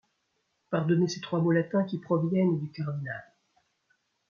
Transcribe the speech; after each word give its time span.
Pardonnez 0.71 1.07
ces 1.07 1.21
trois 1.21 1.39
mots 1.41 1.51
latins 1.51 1.83
qui 1.83 1.99
proviennent 1.99 2.57
du 2.57 2.71
cardinal. 2.71 3.23